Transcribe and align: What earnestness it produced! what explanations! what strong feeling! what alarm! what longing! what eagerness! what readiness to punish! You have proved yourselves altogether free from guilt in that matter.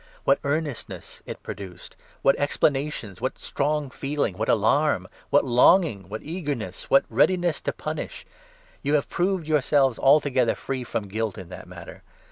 What 0.23 0.39
earnestness 0.43 1.21
it 1.27 1.43
produced! 1.43 1.95
what 2.23 2.35
explanations! 2.37 3.21
what 3.21 3.37
strong 3.37 3.91
feeling! 3.91 4.35
what 4.35 4.49
alarm! 4.49 5.05
what 5.29 5.45
longing! 5.45 6.09
what 6.09 6.23
eagerness! 6.23 6.89
what 6.89 7.05
readiness 7.07 7.61
to 7.61 7.71
punish! 7.71 8.25
You 8.81 8.95
have 8.95 9.09
proved 9.09 9.45
yourselves 9.47 9.99
altogether 9.99 10.55
free 10.55 10.83
from 10.83 11.07
guilt 11.07 11.37
in 11.37 11.49
that 11.49 11.67
matter. 11.67 12.01